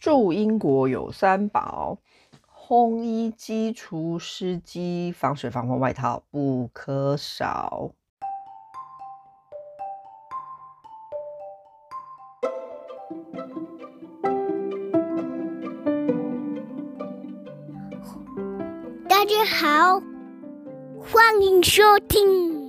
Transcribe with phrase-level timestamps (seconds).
[0.00, 1.98] 住英国有三宝：
[2.50, 7.90] 烘衣机、除湿机、防水防风外套不可少。
[19.06, 20.00] 大家好，
[20.98, 22.59] 欢迎收听。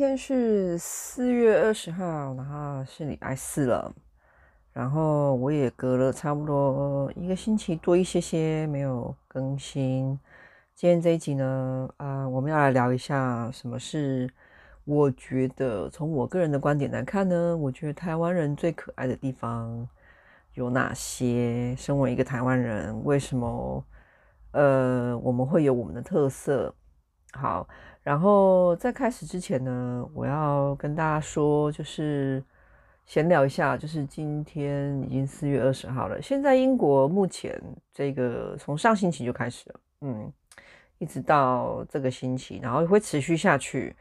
[0.00, 3.94] 今天是四月二十号，然后是礼拜四了，
[4.72, 10.18] 然后我也隔了差不多一个星期多一些些没有更新。
[10.74, 14.26] 今天这一集呢，啊，我们要来聊一下什么是
[14.86, 19.86] 我觉得从我个人的观点来看呢，我觉得台湾人最可爱的地方
[20.54, 21.76] 有哪些？
[21.76, 23.84] 身为一个台湾人，为什么
[24.52, 26.74] 呃我们会有我们的特色？
[27.34, 27.68] 好。
[28.10, 32.42] 然后在开始之前呢，我要跟大家说，就是
[33.06, 36.20] 闲聊一下，就是今天已经四月二十号了。
[36.20, 37.62] 现在英国目前
[37.94, 40.32] 这个从上星期就开始了，嗯，
[40.98, 43.94] 一直到这个星期，然后会持续下去，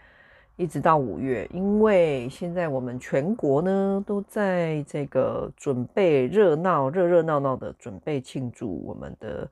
[0.56, 1.48] 一直到五月。
[1.54, 9.48] 因为现在我们全国呢都在这个准备热闹、热热闹闹的准备庆祝我们的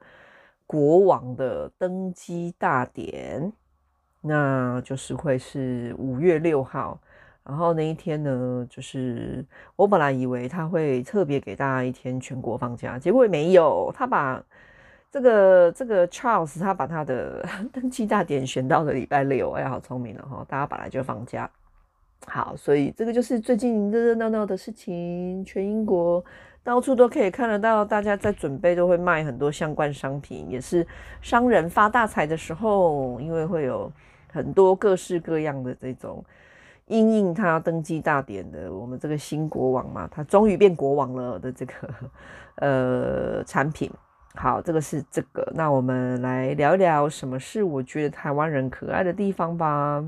[0.66, 3.54] 国王的登基大典。
[4.22, 7.00] 那就是会是五月六号，
[7.44, 14.44] 然后那一天呢，就是我本来以为他会特别给大家一天全国放假，结果也没有，他把
[15.10, 21.50] 这个这个 Charles 他把他的 登记大典选到了礼拜六，哎呀，好聪明了哈，大家本来就放假，
[22.26, 26.24] 好，所以这个就是最近热热闹闹的事情，全英国
[26.64, 30.86] 到处都可以看得到，大家在准备都会卖很多相关商品，也是
[31.22, 33.92] 商人发大财的时候，因为会有。
[34.30, 36.24] 很多各式各样的这种
[36.86, 41.74] 因应他登基大典的，我们这个新国王嘛，他终于变国王了的这个
[42.58, 43.90] 呃产品。
[44.36, 45.50] 好，这个是这个。
[45.56, 50.04] 那我们来聊一聊什么是我觉得台湾人可爱的地方吧。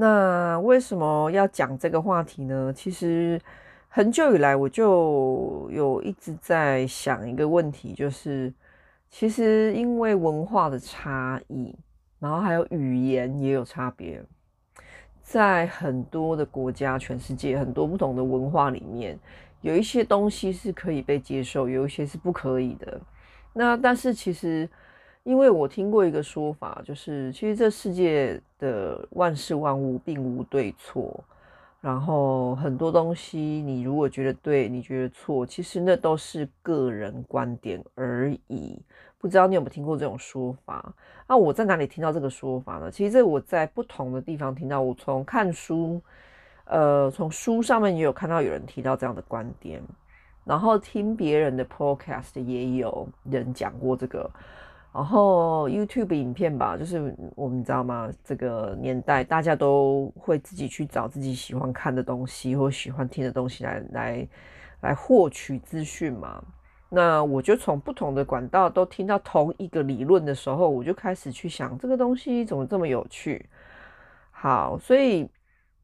[0.00, 2.72] 那为什么要讲这个话题呢？
[2.72, 3.40] 其实
[3.88, 8.54] 很久以来我就有一直在想一个问题，就是
[9.10, 11.74] 其实因为文化的差异。
[12.20, 14.20] 然后还有语言也有差别，
[15.22, 19.16] 在很多的国家，全世界很多不同的文化里面，
[19.60, 23.00] 有一些东西是可以被接受，有一些是不可以的。
[23.52, 24.68] 那但是其实，
[25.28, 31.22] 因为我听过一个说法，就是其实这世界的万事万物并无对错，
[31.82, 38.80] 然后很多东西你如果觉得对，你觉得错，其实那都是个人观点而已。
[39.18, 40.94] 不知道你有没有听过这种说法？
[41.26, 42.90] 那我在哪里听到这个说法呢？
[42.90, 44.80] 其实这我在不同的地方听到。
[44.80, 46.00] 我从看书，
[46.64, 49.82] 呃，从书上面也有看到有人提到这样的观点，
[50.46, 54.30] 然后听别人的 podcast 也有人讲过这个，
[54.92, 58.10] 然后 YouTube 影片吧，就是我们知道吗？
[58.24, 64.28] 这个年代大家都会自己去找自己喜欢看的东西或喜欢听的东西来来
[64.80, 66.42] 来获取资讯嘛。
[66.88, 73.46] 那我就从不同的管道都听到同一个理论的时候，我就开始去想这个东西怎么这么有趣。
[74.30, 75.28] 好，所以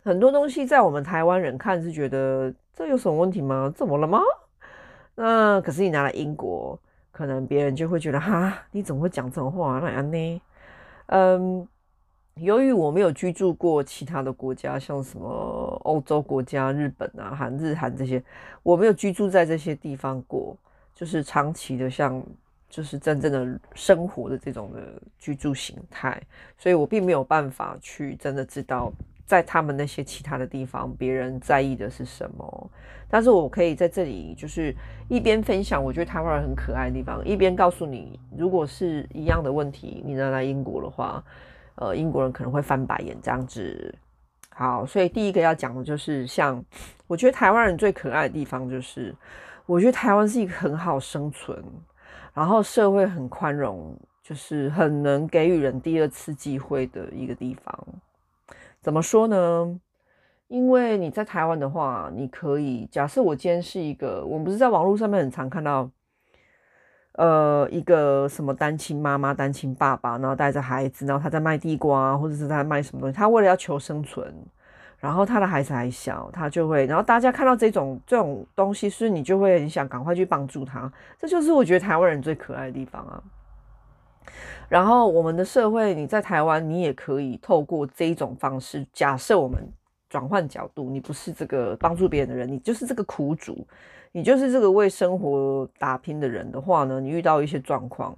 [0.02, 3.70] 很多东西在我们台湾人看是觉得这有什么问题吗？
[3.76, 4.18] 怎么了吗？
[5.14, 6.80] 那可是你拿来英国，
[7.14, 9.78] 可能别人就会觉得哈，你怎么会讲这种话？
[9.78, 10.42] 那样呢？
[11.06, 11.68] 嗯，
[12.34, 15.28] 由于我没有居住过其他的国家，像什么
[15.84, 18.20] 欧洲国家、日本啊、韩日韩这些，
[18.64, 20.56] 我没有居住在这些地方过。
[20.92, 22.22] 就是长期的，像
[22.68, 24.80] 就是真正的生活的这种的
[25.18, 26.20] 居住形态，
[26.56, 28.92] 所以我并没有办法去真的知道
[29.26, 32.70] 在他们那些其他的地方，别人在意的是什么。
[33.08, 34.74] 但是我可以在这里就是
[35.08, 41.22] 一边分享我觉得台湾人很可爱的地方，一边告诉你，如果是一样的问题，你能来英国的话，
[41.76, 43.94] 呃，英国人可能会翻白眼这样子。
[44.50, 46.64] 好，所以第一个要讲的就是，像
[47.06, 49.14] 我觉得台湾人最可爱的地方就是。
[49.66, 51.58] 我觉得台湾是一个很好生存，
[52.34, 57.86] 然后社会很宽容，就是很能给予人第二次机会的一个地方。
[58.84, 59.80] 怎么说呢？
[60.48, 65.90] 因为你在台湾的话，你可以假设我今天是一个，我们不是在网络上面很常看到，
[67.12, 74.30] 呃，一个什么单亲妈妈、单亲爸爸，然后带着孩子，然后他在卖地瓜，或者是在卖什么东西，他为了要求生存。
[75.00, 80.92] 然后他的孩子还小，他就会，然后大家看到这种这种东西，所以你就会很想赶快去帮助他。
[81.18, 83.22] 这就是我觉得台湾人最可爱的地方啊。
[84.68, 89.62] 然后我们的社会，你在台湾，你也可以透过这一种方式，假设我们
[90.08, 93.66] 转换角度，你不是这个帮助别人的人，你就是这个苦主，
[94.10, 98.16] 你就是这个为生活打拼的人的话呢，你遇到一些状况，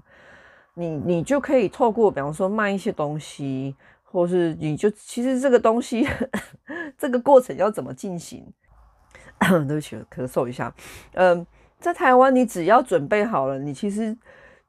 [0.74, 3.74] 你你就可以透过，比方说卖一些东西，
[4.04, 6.06] 或是你就其实这个东西，
[6.96, 8.46] 这个过程要怎么进行？
[9.66, 10.72] 对不起，咳嗽一下。
[11.14, 11.46] 嗯，
[11.80, 14.16] 在台湾，你只要准备好了，你其实。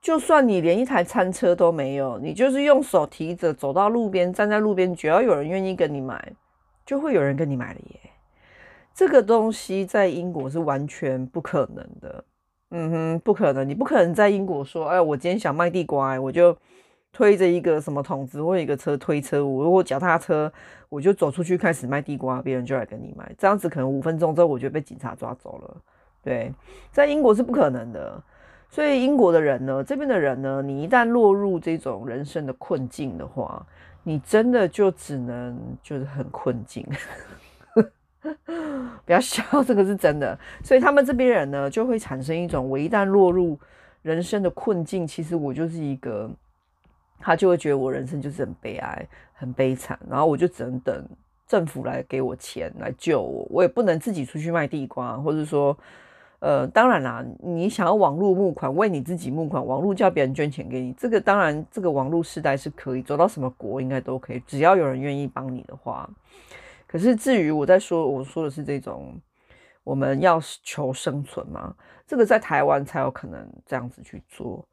[0.01, 6.31] 就算你连一台餐车都没有，你就是用手提着走到路边，站在路边，只要有人愿意跟你买，
[6.85, 7.99] 就会有人跟你买了耶。
[8.93, 12.23] 这个东西在英国是完全不可能的，
[12.71, 16.55] 嗯哼，不可能，你不可能在英国说，哎，我今天想卖地瓜，我就
[17.11, 20.51] 推着一个什么桶子或一个车推车，我如果脚踏车，
[20.89, 25.77] 我就走出去开始卖地瓜，别人就来跟你买，这样子可能五分钟之后我就被警察抓走了。
[26.23, 26.51] 对，
[26.91, 28.23] 在英国是不可能的。
[28.69, 33.65] 所以英国的人呢，这边的人呢，你一旦落入这种人生的困境的话，
[34.03, 36.85] 你真的就只能就是很困境。
[39.05, 40.37] 不要笑，这个是真的。
[40.63, 43.57] 所以他们这边人呢，就会产生一种，我一旦落入
[44.03, 46.29] 人生的困境，其实我就是一个，
[47.19, 51.07] 他就会觉得我人生就是很悲哀、很悲惨，然后我就只能等
[51.47, 55.75] 政府来给我钱来救我，我也不能自己出去卖地瓜，或者说。
[56.39, 66.07] 呃，当然啦，你想要网络募款，为你自己募款，网络叫别人捐钱给你，这个当然，这个网络时代是可以走到什么国应该都可以，只要有人愿意帮你的话。
[66.85, 69.19] 可是至于我在说，我说的是这种
[69.83, 71.73] 我们要求生存嘛，
[72.05, 74.63] 这个在台湾才有可能这样子去做。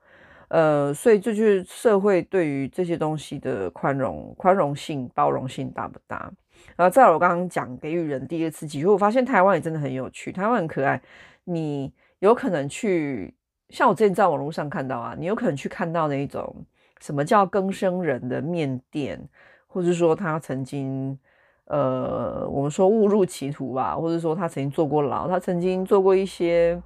[0.48, 6.30] 呃，所以这就是社会对于这些东西的宽容、宽容性、包容性大不大？
[6.76, 11.00] 然后再来我刚刚讲给予人第二次机会，我发现台湾也真的很有趣，台湾很可爱。
[11.44, 13.34] 你有可能去，
[13.68, 16.64] 像我之前在网络上看到啊，你有可能去看到那一种
[17.00, 19.22] 什么叫更生人的面店，
[19.66, 21.18] 或者说他曾经，
[21.66, 26.80] 呃，我们说误入歧途吧，或者说他曾经坐过牢，他曾经做过一些，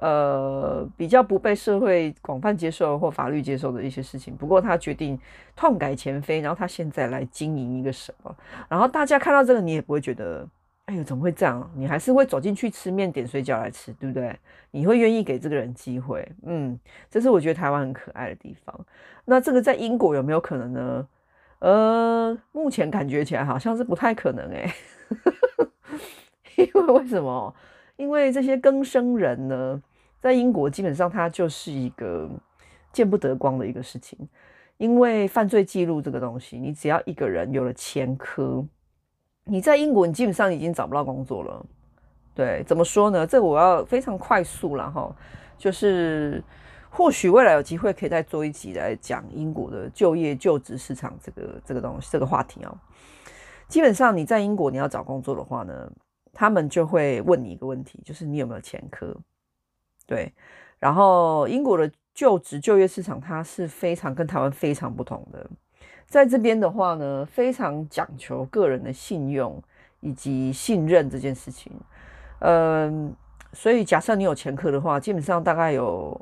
[0.00, 4.34] 呃，比较不被社会广泛接受或法律接受的一些事情。
[4.34, 5.18] 不过他决定
[5.54, 8.34] 痛改前非，然后他现在来经营一个什么，
[8.70, 10.48] 然后大家看到这个，你也不会觉得。
[10.92, 11.70] 哎呦，怎么会这样？
[11.74, 14.38] 你还是会走进去吃面，点水饺来吃，对不对？
[14.70, 16.78] 你会愿意给这个人机会，嗯，
[17.10, 18.78] 这是我觉得台湾很可爱的地方。
[19.24, 21.08] 那这个在英国有没有可能呢？
[21.60, 24.74] 呃，目前感觉起来好像是不太可能哎，
[26.56, 27.54] 因为为什么？
[27.96, 29.82] 因为这些更生人呢，
[30.20, 32.28] 在英国基本上它就是一个
[32.92, 34.18] 见不得光的一个事情，
[34.76, 38.62] 因为犯罪记录这个东西，你只要一个人有了前科。
[39.44, 41.66] 你在英国，你基本上已经找不到工作了。
[42.34, 43.26] 对，怎么说呢？
[43.26, 45.14] 这个我要非常快速了哈，
[45.58, 46.42] 就是
[46.88, 52.74] 或许未来有机会可以再做一集来讲英国的就业就职市场这个这个东西这个话题哦。
[53.68, 55.90] 基本上你在英国你要找工作的话呢，
[56.32, 59.14] 他们就会问你一个问题，就是你有没有前科？
[60.06, 60.32] 对，
[60.78, 65.50] 然后英国的就职就业市场它是非常跟台湾非常不同的。
[66.06, 69.62] 在这边的话呢，非常讲求个人的信用
[70.00, 71.72] 以及信任这件事情。
[72.40, 73.14] 嗯，
[73.54, 76.20] 所以假设你有前科的话，基本上大概有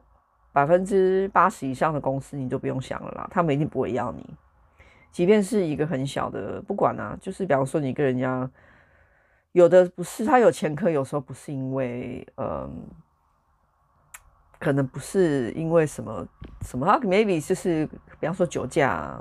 [0.53, 4.25] 百分之八十以上的公司你就不用想了啦，他们一定不会要你。
[5.11, 8.49] 即便是一个很小的，不管啊，就是比方说你跟人家
[9.50, 12.71] 有的不是他有前科，有时候不是因为嗯，
[14.61, 16.25] 可能不是因为什么
[16.62, 17.85] 什么，他 maybe 就是
[18.21, 19.21] 比方说酒驾。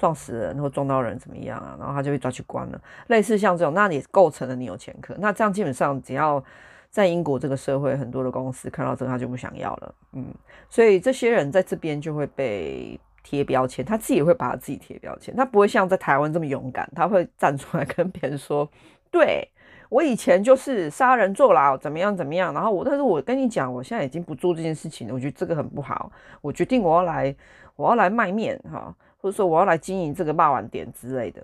[0.00, 1.76] 撞死人或撞到人怎么样啊？
[1.78, 2.80] 然后他就被抓去关了。
[3.08, 5.14] 类似像这种，那你构成了你有前科。
[5.18, 6.42] 那这样基本上只要
[6.88, 9.94] 在英国这个社会，很多的公司看到这个，他就不想要了。
[10.14, 10.26] 嗯，
[10.70, 15.36] 所以这些人在这边就会被贴标签，他自己也会把他自己贴标签。
[15.36, 18.66] 他不会像在台湾这么勇敢，他会站出来跟别人说
[19.12, 19.46] ：“对，
[19.90, 25.14] 我以前就是杀人坐牢，怎么样怎么样。”然后我，但是我跟你讲，我现在已经不做这件事情了。
[25.14, 26.10] 我觉得这个很不好。
[26.40, 27.36] 我决定我要来，
[27.76, 28.94] 我要来卖面哈。
[29.20, 31.42] 或者说我要来经营这个霸王点之类的，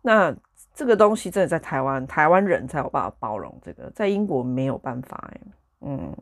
[0.00, 0.34] 那
[0.74, 5.30] 这个东西真的在台湾，台湾人才有办法包容这个，在英国没有办法，
[5.82, 6.12] 嗯，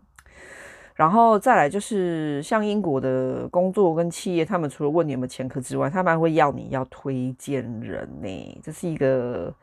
[0.95, 9.55] 然后再来就是像英国的工作跟企业，他们除了问你有没有前科之外，他们还会要你要推荐人呢，这是一个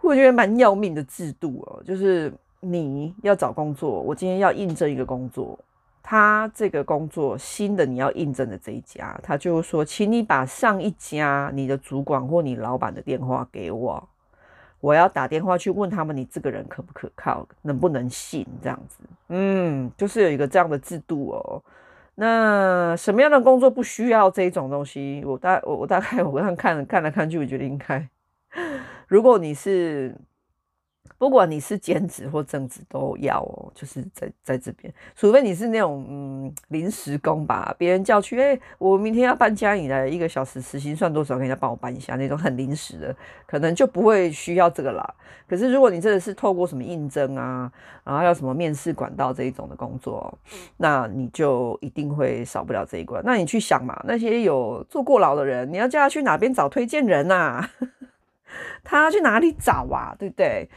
[0.00, 5.58] 我觉得蛮要命的制度哦，就是你要找工作，我今天要应征一个工作。
[6.02, 14.08] 他这个工作新的你要应征的这一家，他就说，请你把上一家你的主管或你老板的电话给我，
[14.80, 18.98] 我要打电话去问他们，你这个人可不可靠，能不能信这样子。
[19.28, 21.62] 嗯，就是有一个这样的制度哦。
[22.16, 25.22] 那什么样的工作不需要这种东西？
[25.24, 28.08] 我大我我大概我刚看看来看去，我觉得应该，
[29.06, 30.14] 如果你是。
[31.18, 41.36] 不管你是兼职或正职都要哦，就是在在这边，除非你是那种嗯临时工吧，别人叫去，哎、欸，我明天要搬家，你来一个小时时薪算多少？
[41.36, 43.14] 给人家帮我搬一下，那种很临时的，
[43.46, 45.14] 可能就不会需要这个啦。
[45.48, 47.70] 可是如果你真的是透过什么应征啊，
[48.02, 50.36] 然后要什么面试管道这一种的工作，
[50.76, 53.22] 那你就一定会少不了这一关。
[53.24, 57.70] 那你去想嘛，那些有坐过牢的人，你要叫他去哪边找推荐人啊？
[58.84, 60.14] 他去哪里找啊？
[60.18, 60.68] 对不对？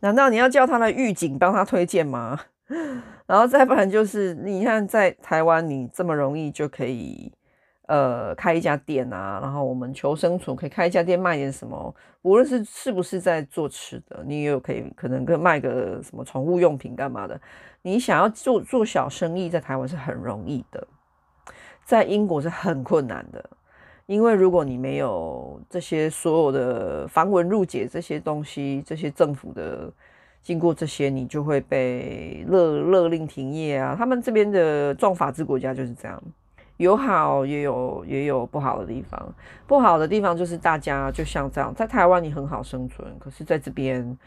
[0.00, 2.38] 难道你要叫他的狱警帮他推荐吗？
[3.26, 7.32] 然后再不然就是，你看在台湾，你这么容易就可以
[7.88, 17.40] 呃开一家店啊，然后我们求生存可以开一家店卖点什么，无论是是不是在做吃的，你也有可以可能跟卖个什么宠物用品干嘛的，
[17.80, 20.86] 你想要做做小生意，在台湾是很容易的，
[21.84, 23.50] 在英国是很困难的。
[24.06, 29.90] 因为如果你没有这些所有的繁文缛节这些东西，这些政府的
[30.42, 33.94] 经过这些，你就会被勒勒令停业啊。
[33.96, 36.22] 他们这边的重法治国家就是这样，
[36.76, 39.34] 有好也有也有不好的地方。
[39.66, 44.18] 不好的地方就是大家就像这样，在台湾你很好生存，可是在这边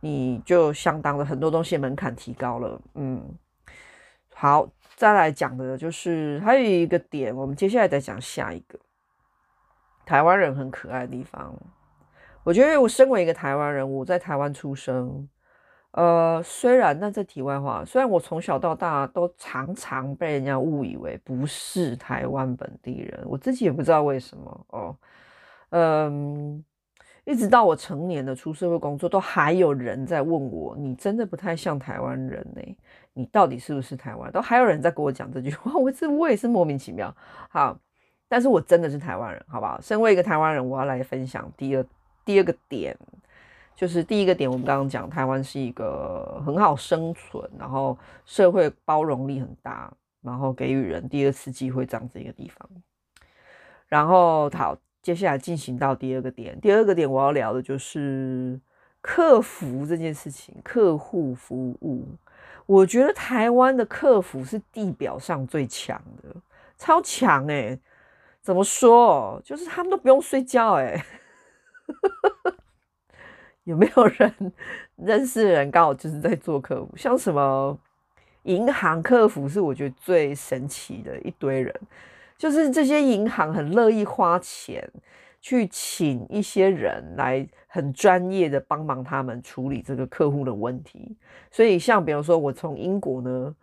[0.00, 2.78] 你就相当的很多东西门槛提高了。
[2.96, 3.24] 嗯，
[4.34, 8.78] 好，再来讲的就是还有一个点，我们接下来再讲下一个。
[10.06, 11.52] 台湾人很可爱的地方，
[12.44, 15.28] 我觉得我身为一个台湾人，我在台湾出生，
[15.90, 24.96] 呃，虽然那这题外话，虽然我从小到大都常常被人家误以为不是台湾本地人，我自己也不知道为什么哦，
[25.70, 26.64] 嗯，
[27.24, 32.62] 一直到我成年的出社会工作，都还有人在问我，你真的不太像台湾人呢？
[33.12, 34.30] 你到底是不是台湾？
[34.30, 37.12] 都还有人在跟我讲这句话，我这我也是莫名其妙，
[37.48, 37.76] 好。
[38.28, 39.80] 但是我真的是台湾人，好不好？
[39.80, 41.86] 身为一个台湾人，我要来分享第二
[42.24, 42.96] 第二个点，
[43.76, 49.92] 就是第一个点，我们刚刚讲台湾是一个很好生存，然后社会包容力很大，
[50.22, 52.68] 然后给予人第二次机会这样子一个地方。
[53.86, 58.60] 然后好，接下来进行到第二个点，第二个点我要聊的就是
[59.00, 62.04] 客服这件事情，客户服务。
[62.66, 66.34] 我觉得台湾的客服是地表上最强的，
[66.76, 67.78] 超强欸。
[68.46, 69.42] 怎么说？
[69.44, 71.04] 就是他们都不用睡觉哎，
[73.64, 74.52] 有没有人
[74.94, 76.96] 认识的人刚好就是在做客服？
[76.96, 77.76] 像什么
[78.44, 81.74] 银行客服是我觉得最神奇的一堆人，
[82.38, 84.88] 就是这些银行很乐意花钱
[85.40, 91.16] 去请一些人来很专业的帮忙他们处理这个客户的问题。
[91.50, 93.56] 所以像比如说我从英国呢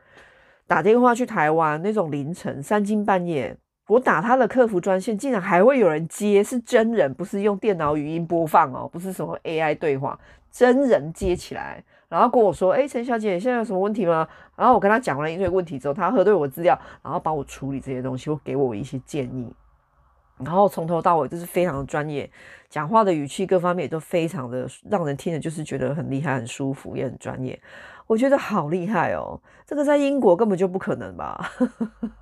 [0.68, 3.58] 打电话去台湾那种凌晨三更半夜。
[3.88, 10.18] 我打他的客服专线，竟然还会有人接，是真人，不是用电脑语音播放哦，不是什么 AI 对话，
[10.50, 14.25] 真人接起来，然后跟我说：“哎，陈小姐，现在有什么问题吗？”
[14.56, 19.54] 然后我跟他讲完一堆问题之后，他核对我资料，然后帮我处理这些东西，或给我一些建议，
[20.38, 22.32] 然后从头到尾就是非常的专业，
[22.70, 27.60] 讲话的语气各方面也都非常的让人听着就是觉得很厉害、很舒服，也很专业。
[28.08, 31.52] 我觉得好厉害哦，这个在英国根本就不可能吧？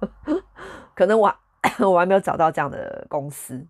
[0.95, 1.31] 可能我。
[1.79, 3.65] 我还没有找到这样的公司，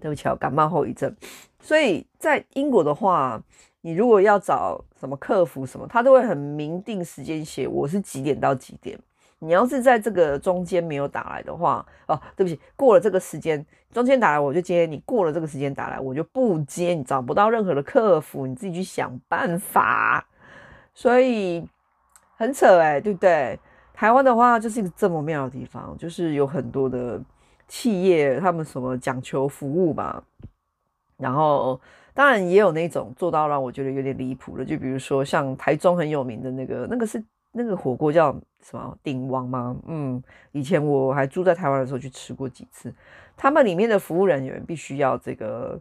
[0.00, 1.14] 对不起，我感冒后遗症。
[1.60, 3.40] 所以在英国的话，
[3.80, 8.98] 你如果要找什么客服什么，他都会很明定时间写，我是几点到几点。
[9.42, 20.26] 你要是在这个中间没有打来的话，哦，对不起，过了这个时间，中间打来我就接你，过了这个时间打来我就不接，你找不到任何的客服，你自己去想办法。
[20.92, 21.66] 所以
[22.36, 23.58] 很扯欸，对不对？
[24.00, 27.20] 台湾的话就是一个这么妙的地方，就是有很多的
[27.68, 30.22] 企业，他们什么讲求服务嘛，
[31.18, 31.78] 然后
[32.14, 39.76] 当然也有那种做到让我觉得有点离谱的，就比如说像台中很有名的那个，那个是那个火锅叫什么鼎王吗？
[39.86, 42.90] 嗯，以前我还住在台湾的时候去吃过几次，
[43.36, 45.78] 他们里面的服务人员必须要这个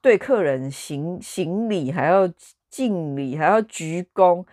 [0.00, 2.28] 对客人行行礼，还要
[2.68, 4.44] 敬礼，还要鞠躬。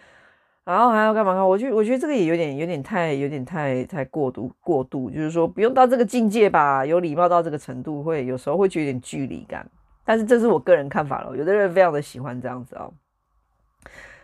[0.68, 1.46] 然后还要干嘛？
[1.46, 9.66] 我觉我觉得这个也有点有点太有点太太过度过度，就是说不用到这个境界吧，有礼貌到这个程度会有时候会觉得有点距离感。
[10.04, 12.92] 但是这是我个人看法了，有的人非常的喜欢这样子哦。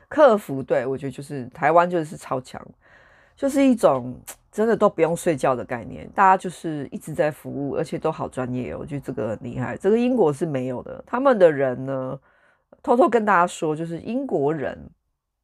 [0.10, 2.62] 客服对，我觉得就是台湾就是超强，
[3.38, 4.14] 就是一种
[4.52, 8.80] 真的都不用睡觉的概念，大家就是一直在服务，而且都好专业哦。
[8.82, 11.02] 我觉得这个很厉害，这个英国是没有的。
[11.08, 12.20] 他们的人呢，
[12.82, 14.78] 偷偷跟大家说，就是英国人。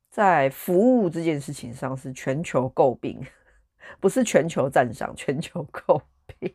[0.09, 3.21] 在服务这件事情上是全球诟病，
[3.99, 6.53] 不是全球赞赏，全球诟病，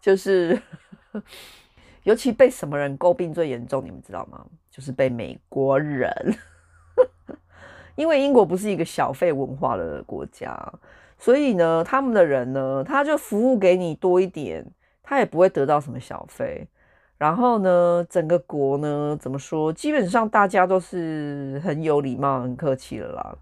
[0.00, 0.60] 就是
[2.04, 4.44] 尤其被什么人诟病最严重，你们知道吗？
[4.70, 6.10] 就是被美国人，
[7.94, 10.56] 因为英国不是一个小费文化的国家，
[11.18, 14.64] 所以呢，他们的人呢，他就服务给你多一点，
[15.02, 16.66] 他也不会得到什么小费。
[17.18, 19.72] 然后呢，整个国呢，怎么说？
[19.72, 23.36] 基本上大家都是很有礼貌、很客气的啦。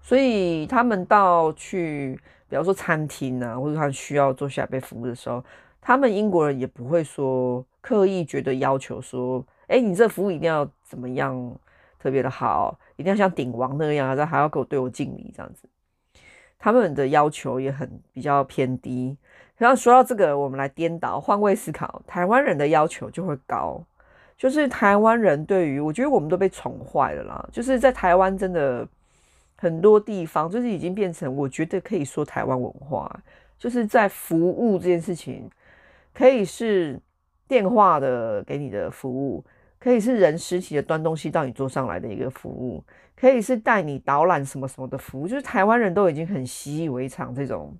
[0.00, 2.18] 所以他们到去，
[2.48, 5.44] 比方说餐厅啊，或者他需要坐下被服务的时候，
[5.80, 11.54] 他们英国人也不会说刻意觉得要求说，哎，你这服务一定要怎么样
[11.98, 15.68] 特别的好，一定要像顶王那样，还还要给我对我敬礼这样子。
[16.58, 19.16] 他们的要求也很比较偏低。
[19.58, 23.84] 然后说到这个，我们来颠倒换位思考，台湾人的要求就会高，
[24.36, 28.86] 就是台湾人对于，我觉得我们都被宠坏了啦，就是在台湾真的
[29.56, 33.20] 很多地方，就是已经变成我觉得可以说台湾文化，
[33.58, 35.50] 就是在服务这件事情，
[36.14, 36.96] 可以是
[37.48, 39.44] 电话的给你的服务，
[39.80, 42.84] 可以是人实体的端东西到你桌上来的一个服务，
[43.16, 47.76] 可以是带你导览什么什么的服务，就是台湾人都已经很习以为常这种。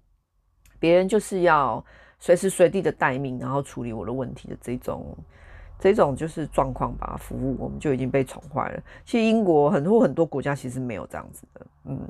[0.78, 1.84] 别人就是要
[2.18, 5.16] 随时随地的待命，然后处理我的问题的这种，
[5.78, 7.16] 这种就是状况吧。
[7.20, 8.82] 服务我们就已经被宠坏了。
[9.04, 12.00] 其实英国很多很多国家其实没有这样子的，嗯，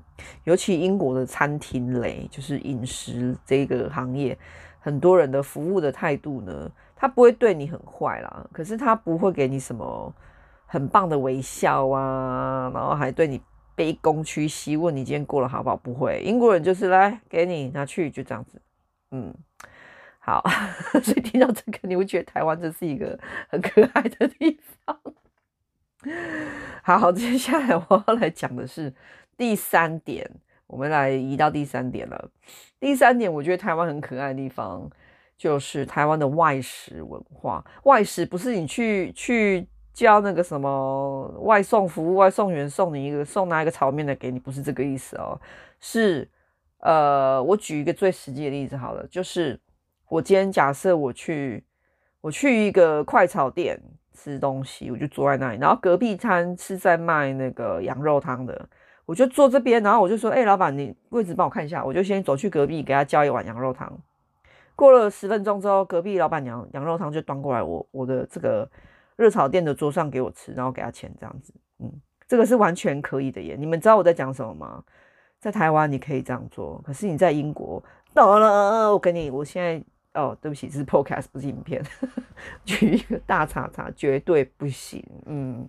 [0.45, 4.37] 尤其英国的餐厅类，就是饮食这个行业，
[4.81, 10.13] 很多人的服务的态度呢，他不会对你很坏啦，可是他不会给你什么
[10.67, 13.41] 很棒的微笑啊，然后还对你。
[13.79, 15.77] 卑躬屈膝问你今天过得好不好？
[15.77, 18.61] 不会，英国人就是来给你拿去，就这样子。
[19.13, 19.33] 嗯，
[20.19, 20.43] 好，
[21.01, 23.17] 所以听到这个，你会觉得台湾这是一个
[23.49, 25.01] 很可爱的地方。
[26.83, 28.93] 好，接下来我要来讲的是
[29.37, 30.29] 第三点，
[30.67, 32.31] 我们来移到第三点了。
[32.81, 34.91] 第三点，我觉得台湾很可爱的地方
[35.37, 37.65] 就是台湾的外食文化。
[37.85, 39.69] 外食不是你去去。
[39.99, 45.37] 叫那个什么外送服务，外送员送你一个送拿一个炒面的给你，不是这个意思哦。
[45.81, 46.29] 是
[46.79, 49.59] 呃，我举一个最实际的例子好了，就是
[50.09, 51.65] 我今天假设我去
[52.21, 53.77] 我去一个快炒店
[54.13, 58.69] 吃东西，我就坐在那里，然后隔壁摊是在卖那个羊肉汤的，
[59.05, 63.93] 我就坐这边，然后我就说：“哎，老板，你位置帮我看一下。”我就先走去隔壁给他叫一碗羊肉汤。
[64.77, 68.71] 过了十分钟之后，隔壁老板娘羊肉汤就端过来我我的这个。
[69.19, 71.93] 热炒店的桌上给我吃，然后给他钱，这样子，嗯，
[72.27, 73.57] 这个是完全可以的耶。
[73.59, 74.83] 你们知道我在讲什么吗？
[75.41, 77.83] 在台湾你可以这样做，可是你在英国，
[78.15, 81.85] 到了，我跟你，我现在，哦，对不起，这是 podcast 不是影片，
[82.65, 85.69] 举一个大叉叉，绝对不行，嗯。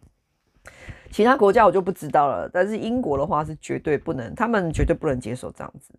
[1.12, 5.92] 其他国家我就不知道了，但是英国的话是绝对不能，他们绝对不能接受这样子。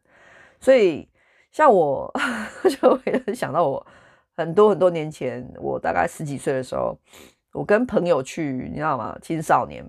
[0.61, 1.09] 所以，
[1.51, 2.13] 像我
[2.81, 3.85] 就会想到我
[4.37, 6.97] 很多很多年前，我大概十几岁的时候。
[7.53, 9.19] 我跟朋友去，你知道吗？
[9.21, 9.85] 青少年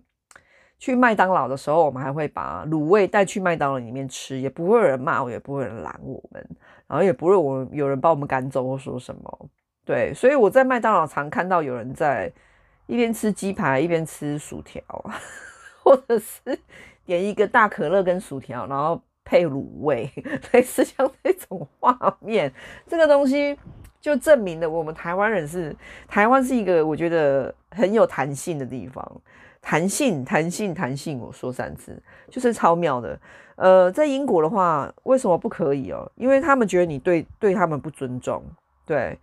[0.79, 6.43] 去麦当劳的时候，我们还会把卤味带去麦当劳里面吃，也不会有人骂我，也不会有人拦我们，
[6.87, 9.49] 然后也不会我有人把我们赶走或说什么。
[9.85, 12.31] 对，所以我在麦当劳常看到有人在
[12.87, 14.81] 一边吃鸡排一边吃薯条，
[15.83, 16.39] 或者是
[17.05, 20.11] 点一个大可乐跟薯条，然后配卤味，
[20.51, 22.51] 类似像这种画面，
[22.87, 23.57] 这个东西。
[24.01, 25.73] 就证明了我们台湾人是
[26.07, 29.21] 台湾是一个我觉得很有弹性的地方，
[29.61, 33.17] 弹性弹性弹性，我说三次就是超妙的。
[33.57, 36.11] 呃，在英国的话，为什么不可以哦？
[36.15, 38.43] 因为他们觉得你对对他们不尊重，
[38.85, 39.17] 对。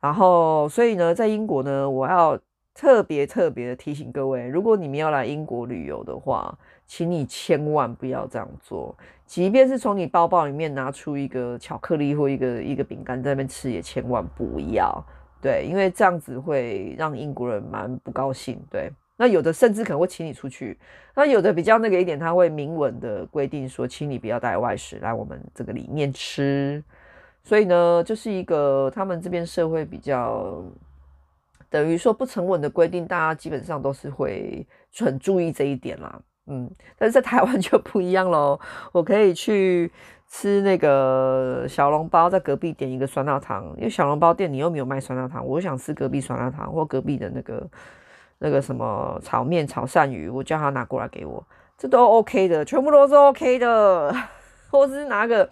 [0.00, 2.38] 然后所以呢，在英国呢，我要
[2.72, 8.96] 特别特别的提醒各位，如果你们要来英国旅游的话，请你千万不要这样做，
[9.30, 15.00] 即便是从你包包里面拿出一个巧克力或一个一个饼干在那边吃，也千万不要。
[15.40, 18.60] 对，因为这样子会让英国人蛮不高兴。
[18.68, 20.76] 对，那有的甚至可能会请你出去，
[21.14, 26.82] 那有的比较那个一点，他会明文的规定说，请你不要带外食来我们这个里面吃。
[27.44, 30.60] 所以呢，就是一个他们这边社会比较
[31.70, 34.66] 等于说不成文的规定，大家基本上都是会
[34.98, 36.20] 很注意这一点啦。
[36.50, 38.58] 嗯，但是在台湾 就不一样喽。
[38.90, 39.90] 我可以去
[40.28, 47.70] 吃那个小笼包，在隔壁点一个酸辣汤，因为小笼包店你又没有卖酸辣汤，我想吃隔壁酸辣汤或隔壁的那个
[48.38, 51.42] 那个什么炒面、炒鳝鱼，我叫他拿过来给我，
[51.78, 54.14] 这都 OK 的，全部都是 OK 的。
[54.70, 55.44] 或是拿个，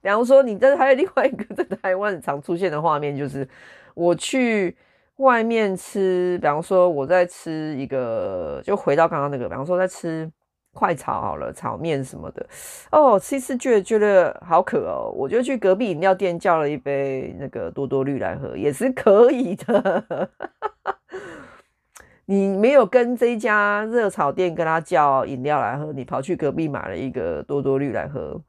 [0.00, 3.48] 比方说你这还有另外一个在台湾常出现的画面，就是
[3.94, 4.76] 我去。
[5.18, 10.28] 外面吃，比方说我在吃一个，就回到刚刚那个，比方说在吃
[10.74, 12.46] 快炒好了，炒面什么的。
[12.90, 20.28] 哦，其实觉得觉得好渴哦，我就去隔壁饮料店叫了一杯那个多多绿来喝，也是可以的。
[22.26, 28.40] 你没有跟这一家热炒店跟他叫饮料来喝，你跑去隔壁买了一个多多绿来喝，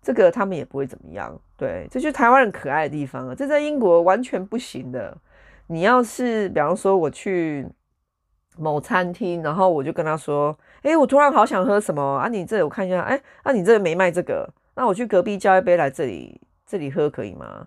[0.00, 1.36] 这个他们也不会怎么样。
[1.56, 5.16] 对，这就是台湾人可爱的地方啊，这在英国完全不行的。
[5.66, 7.66] 你要是比方说我去
[8.58, 12.28] 某餐厅，然后我就跟他说，哎，我突然好想喝什么啊？
[12.28, 17.66] 你这我看一下，哎，啊你这里没卖这个，那我去隔壁叫一杯来这里这里喝可以吗？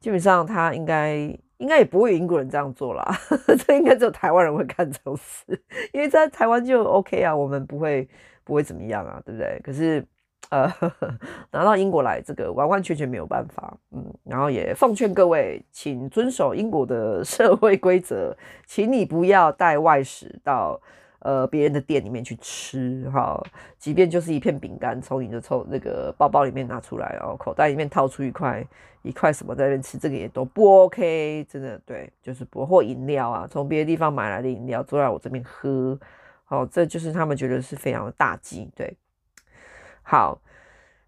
[0.00, 1.36] 基本上他应该。
[1.58, 3.18] 应该也不会英国人这样做啦，
[3.66, 5.58] 这应该只有台湾人会干这种事，
[5.90, 8.06] 因为在台湾就 OK 啊，我们不会
[8.44, 9.58] 不会怎么样啊，对不对？
[9.64, 10.06] 可是
[10.50, 10.72] 呃，
[11.50, 20.80] 拿到英国来，这个完完全全没有办法，嗯，然后也奉劝各位，请遵守英国的 社会规则，请你不要带外食到。
[21.20, 23.42] 呃，别人的店里面去吃哈，
[23.78, 28.64] 即便就是一片饼干，从你的抽那个包包里面拿出来，然后口袋里面掏出一块
[29.02, 35.98] 一块什么在那边吃，这个也都不 OK，真的对，就是不或饮料啊，从别的地方买来的饮料坐在我这边喝，
[36.44, 38.96] 好，这就是他们觉得是非常的大忌，对。
[40.08, 40.40] 好，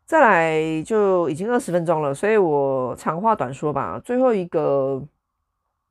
[0.05, 5.01] 再来就已经二十分钟了，所以我长话短说吧，最后一个。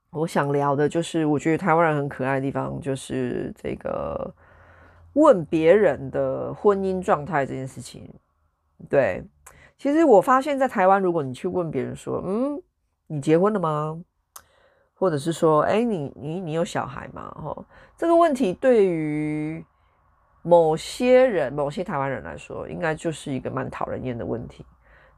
[0.09, 4.33] 我想聊的就是，我觉得台湾人很可爱的地方，就是这个
[5.13, 8.09] 问别人的婚姻状态这件事情。
[8.89, 9.21] 对，
[9.77, 12.59] 其实我发现，在台湾，如果你去问别人说：“嗯，
[13.07, 14.01] 你结婚了吗？”
[14.95, 17.65] 或者是说：“哎，你你你有小孩吗？”哈，
[17.97, 19.63] 这个问题对于
[20.47, 24.65] 某些人、某些台湾人来说，应该就是一个蛮讨人厌的问题。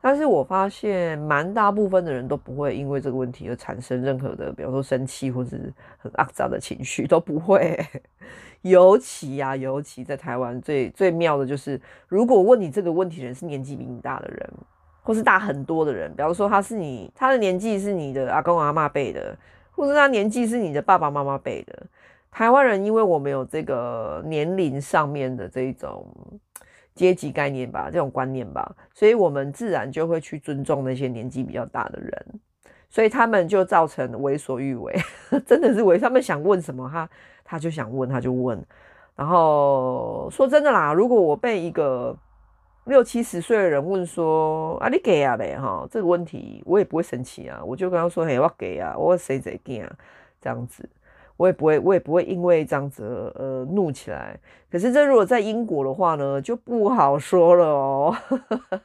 [0.02, 7.78] 但是我发现，蛮大部分的人都不会因为这个问题而产生任何的，比方说生气或是很肮脏的情绪，都不会。
[8.64, 14.50] 尤其呀、尤其在台湾，最最妙的就是，如果问你这个问题的人是年纪比你大的人，
[15.04, 19.38] 或是大很多的人，比方说他是你，他的年纪是你的阿公阿妈辈的，
[19.72, 21.84] 或是他年纪是你的爸爸妈妈辈的，
[22.32, 26.06] 台湾人因为我们有这个年龄上面的这一种。
[26.96, 32.26] 阶级概念吧，这种观念吧，所以我们自然就会去尊重那些年纪比较大的人，
[32.90, 34.94] 所以他们就造成为所欲为，
[35.48, 37.10] 真的是为他们想问什么，他
[37.46, 38.62] 他就想问，他就问。
[39.16, 42.14] 然后说真的啦，如果我被一个
[42.84, 49.96] 六七十岁的人问说啊，你给啊呗哈，这个问题我也不会生气啊，我就跟他说，嘿，我给啊，我谁谁给啊，
[50.42, 50.90] 这样子。
[51.40, 54.38] 我也不会，我也不会因为这样子呃怒起来。
[54.70, 58.14] 可是这如果在英国的话呢，就不好说了哦。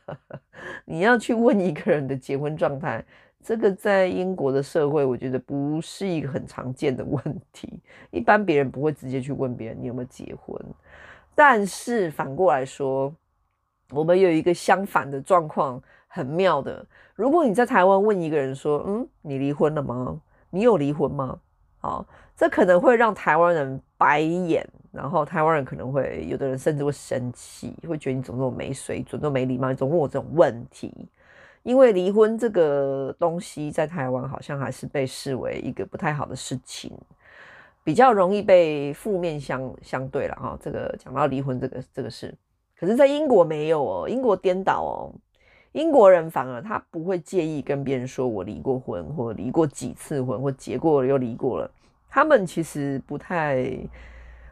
[0.86, 3.04] 你要去问一个人的结婚状态，
[3.42, 7.80] 这个在英国的社会，我觉得不是一个很常见的问题。
[8.12, 10.56] 一般别人不会直接去问别人你有没有结婚。
[11.34, 13.12] 但是反过来说，
[13.90, 16.86] 我们有一个相反的状况，很妙的。
[17.16, 20.20] 如果你在台湾问一个人说：“嗯，你离婚了吗？
[20.50, 21.36] 你有离婚吗？”
[21.84, 22.06] 好。
[22.36, 30.92] 这可能会让台湾人白眼，然后台湾人可能会有的人甚至会生气，会觉得你怎么那么没水准，都没礼貌，你总问我这种问题。
[31.62, 36.92] 因为离婚这个东西在台湾好像还是被视为一个不太好的事情，
[37.84, 40.58] 比较容易被负面相相对了哈。
[40.60, 42.34] 这个讲到离婚这个这个事，
[42.76, 45.14] 可是在英国没有哦，英国颠倒哦，
[45.74, 51.70] 英国人反而他不会介意跟别人说我离过婚，或离过几次婚，或结过又离过了。
[52.08, 53.76] 他们其实不太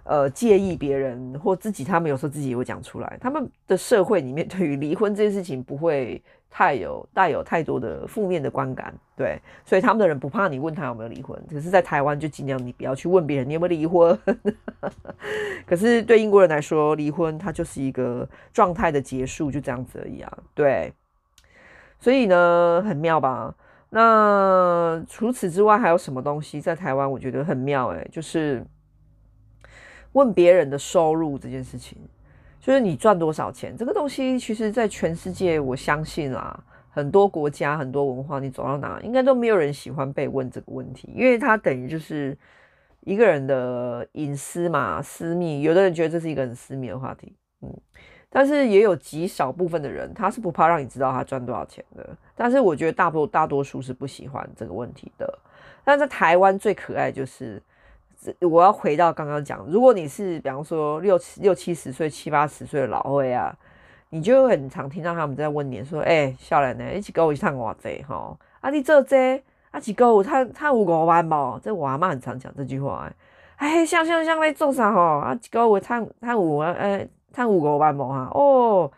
[0.03, 3.17] 呃介意别人或自己，他们有时候自己也会讲出来。
[3.21, 11.41] 他们的社会里面对于离婚这件事情不会太有带有太多的负面的观感，对，所以他们的人不怕你问他有没有离婚。
[11.49, 14.19] 可是，在台湾就尽量你不要去问别人你有没有离婚。
[15.65, 20.39] 可是对英国人来说，离婚它就是一个状态的结束，就这样子而已啊。
[20.53, 20.93] 对，
[22.03, 23.55] 所以呢，很妙吧？
[23.91, 28.67] 那除此之外还有什么东西在台湾我觉得很妙欸，就是
[30.11, 31.97] 问别人的收入这件事情，
[32.59, 36.59] 就是你赚多少钱这个东西，其实在全世界我相信啦，
[36.91, 42.37] 很多国家很多文化，你走到哪应该都没有人喜欢被问这个问题，因为它等于就是
[43.03, 47.73] 一个人的隐私嘛，私密，有的人觉得这是一个很私密的话题，嗯。
[48.35, 52.09] 但是也有极少部分的人，他是不怕让你知道他赚多少钱的。
[52.35, 55.39] 但是我觉得大多大多数是不喜欢这个问题的。
[55.85, 57.63] 但在台湾最可爱就是，
[58.41, 63.55] 我要回到刚刚讲，如果你是比方说六七六七十岁、七八十岁的老会啊，
[64.09, 68.35] 你就很常听到他们在问你说：“哎、欸，少年呢，一起跟我一趟偌济哈？
[68.63, 69.37] 啊，你做这
[69.73, 71.61] 啊，几个他他有五万吗？
[71.63, 73.13] 这我阿妈很常讲这句话。
[73.57, 75.21] 哎，像像像在做啥哈？
[75.21, 76.73] 啊，几个我他他有呃。
[76.73, 78.91] 欸看五个班模哈哦，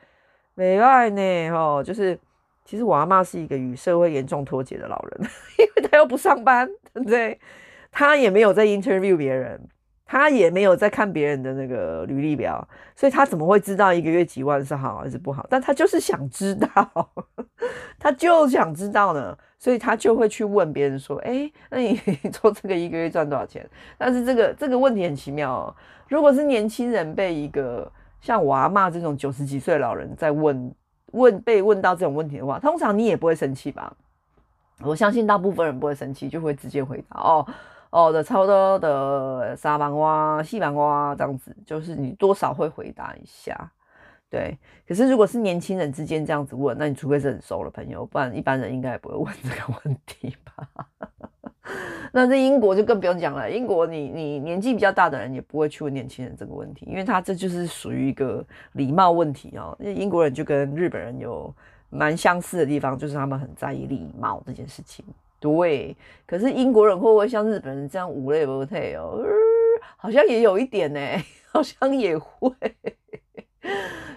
[0.54, 2.18] 没爱呢哦，就是
[2.64, 5.20] 其实我阿妈是一个与社会严重脱节的老人，
[5.58, 7.38] 因为她又不上班，对不对？
[7.90, 9.68] 她也没有在 interview 别人。
[10.06, 15.46] 她也没有在看别人的那个履历表，所以她怎么会知道一个月几万是好还是不好？
[15.48, 17.10] 但她就是想知道，
[17.98, 21.96] 她就想知道呢，所以她就会去问别人说：“哎，那你
[22.30, 23.66] 做这个一个月赚多少钱？”
[23.96, 25.74] 但是这个这个问题很奇妙哦。
[26.06, 27.90] 如果是年轻人被一个
[28.24, 30.74] 像我阿妈这种九十几岁老人在问
[31.12, 33.94] 问被问到这种问题的话，通常你也不会生气吧？
[34.80, 37.46] 我相信大部分人不会生气，就会直接回答哦。
[37.90, 43.54] 哦的，差不多的三万哇、四万哇这样子，就是你多少会回答一下，
[44.30, 44.56] 对。
[44.88, 50.66] 可是如果是年轻人之间这样子问，那你除非是很熟的朋友，不然一般人应该也不会问这个问题吧？
[52.12, 59.76] 那在英国就更不用讲了，英国你你年纪比较大的人也不会去问年轻人这个问题，因为他这就是属于一个礼貌问题哦。
[59.80, 61.52] 因为英国人就跟日本人有
[61.90, 65.04] 蛮相似的地方，就是他们很在意礼貌这件事情。
[65.40, 65.96] 对，
[66.26, 69.22] 可是英国人会不会像日本人这样无礼不退哦？
[69.96, 71.00] 好像也有一点呢，
[71.52, 72.52] 好像也会。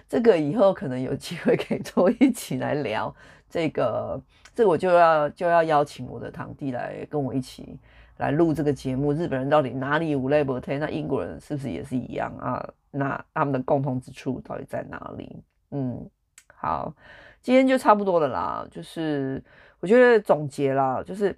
[0.08, 3.14] 这个以后可能有机会可以多一起来聊
[3.48, 4.20] 这个，
[4.58, 7.78] 这我就要就要邀请我的堂弟来跟我一起
[8.16, 9.12] 来录这个节目。
[9.12, 10.78] 日本人到底哪里无礼不退？
[10.80, 12.68] 那英国人是不是也是一样啊？
[12.90, 15.40] 那他们的共同之处到底在哪里？
[15.70, 16.10] 嗯，
[16.56, 16.92] 好，
[17.40, 19.40] 今天就差不多了啦，就是。
[19.78, 21.32] 我觉得总结啦，就是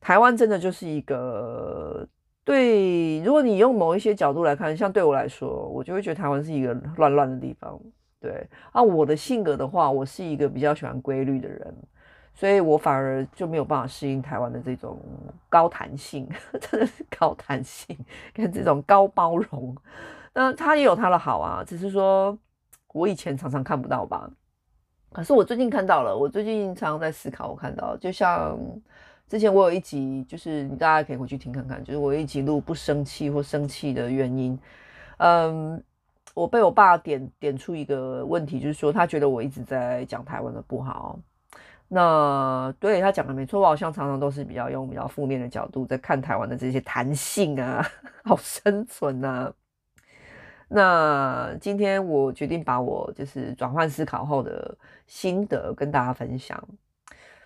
[0.00, 2.06] 台湾真的就是一个
[2.44, 7.76] 对，如果你用某一些角度来看，像对我来说，我就会觉得台湾是一个乱乱的地方。
[8.20, 11.74] 对啊，我的性格的话，我是一个比较喜欢规律的人，
[12.34, 14.98] 所以我反而就没有办法适应台湾的这种
[15.48, 16.28] 高弹性，
[16.60, 17.96] 真的是高弹性
[18.32, 19.74] 跟这种高包容。
[20.32, 22.36] 那它也有它的好啊，只是说
[22.92, 24.28] 我以前常常看不到吧。
[25.12, 27.48] 可是我最近看到了，我最近常常在思考。
[27.48, 28.58] 我看到，就像
[29.28, 34.58] 之前我有一集，就是大家可以回去听看看，就是我一集录不生气或生气的原因。
[35.18, 35.80] 嗯，
[36.34, 41.16] 我被我爸点点出一个问题，就是说他觉得我一直在讲台湾的不好。
[41.94, 47.86] 那对他讲的没错，我好像常常都是比较用比较负面的角度在看台湾的这些弹性啊，
[48.24, 49.52] 好生存啊。
[50.66, 54.76] 那今天我决定把我就是转换思考后的
[55.06, 56.60] 心得跟大家分享。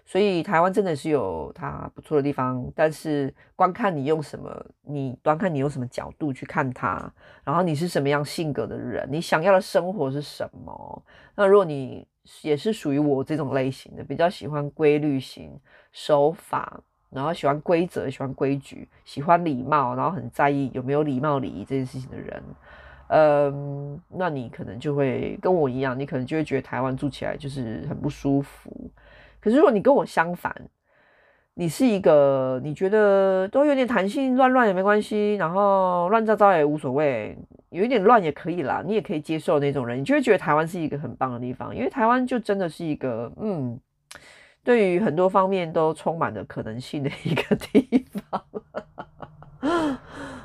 [0.07, 7.13] 所以台湾真的是有它不错的地方，但是观看你用什么，你观看你用什么角度去看它，
[7.45, 11.03] 然后你是什么样性格的人，你想要的生活是什么？
[11.37, 12.07] 那如果你
[12.43, 15.51] 也是属于我这种类型的，比较喜欢规律型、
[15.93, 22.43] 手法，然后喜欢规则、喜欢规矩、喜欢礼貌，然后很在意有没有礼貌礼仪这件事情的人。
[23.09, 28.91] 嗯，那你可能就会跟我一样，你可能就会觉得台湾住起来就是很不舒服。
[29.41, 30.55] 可是如果你跟我相反，
[31.61, 37.37] 你是一个你觉得都有点弹性，乱乱也没关系，然后乱糟糟也无所谓，
[37.71, 43.77] 有一点乱也可以啦，你也可以接受那种人，你就会觉得台湾是一个很棒的地方，因为台湾就真的是一个嗯，
[44.63, 48.45] 对于很多方面都充满了可能性的一个地方。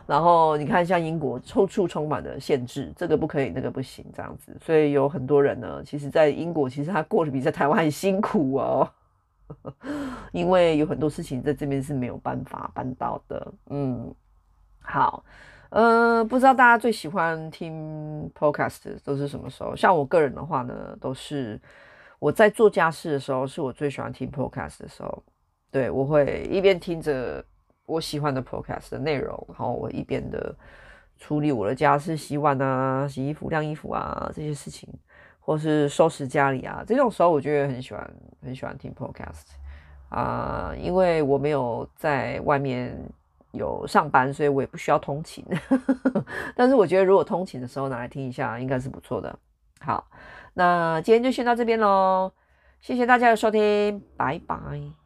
[0.08, 4.58] 然后你看，像英国，处处充满了限制，这个不可以，那个不行，这样子。
[4.60, 8.90] 所以有很多人呢，其实，在英国，其实他过得比在台湾还辛苦哦，
[10.32, 13.54] 因为有很多事情在这边是没有办法办到的。
[13.70, 14.14] 嗯，
[14.82, 15.24] 好，
[15.70, 19.76] 呃，不知道大家最喜欢听 podcast 都是什么时候？
[19.76, 21.60] 像我个人的话呢，都是
[22.20, 25.24] 我在做家事的时候，是我最喜欢听 podcast 的时候。
[25.72, 27.44] 对，我会一边听着。
[27.86, 30.56] 我喜欢的 podcast 的内容，然后我一边的
[31.18, 34.88] 处理我的家事、洗碗啊、洗衣服、晾衣服啊这些事情，
[35.46, 39.44] 或是收拾家里啊，这种时候我就会很喜欢很喜欢听 podcast
[40.10, 42.96] 啊、因为我没有在外面
[43.52, 45.44] 有上班，所以我也不需要通勤。
[46.56, 49.40] 但是我觉得如果通勤的时候拿来听一下，应该是不错的。
[49.80, 50.08] 好，
[50.54, 52.32] 那今天就先到这边喽，
[52.80, 55.03] 谢谢大家的收听，拜拜。